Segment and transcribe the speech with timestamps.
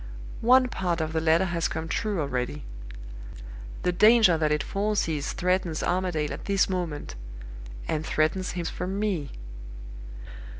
[0.41, 2.63] One part of the letter has come true already.
[3.83, 7.13] The danger that it foresees threatens Armadale at this moment
[7.87, 9.29] and threatens him from Me!